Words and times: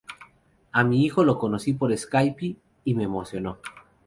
A 0.71 0.83
mi 0.83 1.05
hijo 1.05 1.23
lo 1.23 1.37
conocí 1.37 1.73
por 1.73 1.95
Skype 1.95 2.55
y 2.85 2.93
me 2.95 3.03
emocionó. 3.03 3.59